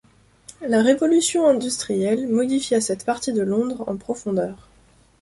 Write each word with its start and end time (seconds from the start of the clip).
La 0.67 0.81
Révolution 0.81 1.47
industrielle 1.47 2.27
modifia 2.27 2.81
cette 2.81 3.05
partie 3.05 3.33
de 3.33 3.43
Londres 3.43 3.83
en 3.85 3.97
profondeur. 3.97 4.67